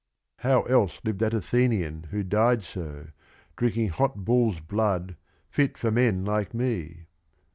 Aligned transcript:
How 0.37 0.63
else 0.63 0.99
lived 1.03 1.19
that 1.19 1.31
Athenian 1.35 2.07
who 2.09 2.23
died 2.23 2.63
so, 2.63 3.09
Drinking 3.55 3.89
hot 3.89 4.25
bull's 4.25 4.59
blood, 4.59 5.15
fit 5.51 5.77
for 5.77 5.91
men 5.91 6.25
like 6.25 6.55
me? 6.55 7.05